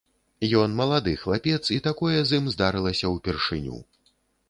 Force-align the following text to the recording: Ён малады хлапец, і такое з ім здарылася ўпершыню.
Ён 0.61 0.73
малады 0.79 1.13
хлапец, 1.25 1.63
і 1.77 1.79
такое 1.89 2.17
з 2.33 2.41
ім 2.43 2.51
здарылася 2.57 3.15
ўпершыню. 3.15 3.83